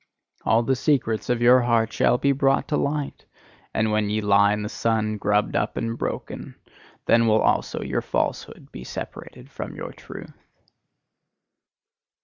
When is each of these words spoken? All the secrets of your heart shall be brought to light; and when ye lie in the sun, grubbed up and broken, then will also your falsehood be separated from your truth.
All 0.43 0.63
the 0.63 0.75
secrets 0.75 1.29
of 1.29 1.43
your 1.43 1.61
heart 1.61 1.93
shall 1.93 2.17
be 2.17 2.31
brought 2.31 2.67
to 2.69 2.75
light; 2.75 3.25
and 3.71 3.91
when 3.91 4.09
ye 4.09 4.19
lie 4.19 4.51
in 4.51 4.63
the 4.63 4.67
sun, 4.67 5.17
grubbed 5.17 5.55
up 5.55 5.77
and 5.77 5.95
broken, 5.95 6.55
then 7.05 7.27
will 7.27 7.43
also 7.43 7.83
your 7.83 8.01
falsehood 8.01 8.71
be 8.71 8.83
separated 8.83 9.51
from 9.51 9.75
your 9.75 9.91
truth. 9.91 10.33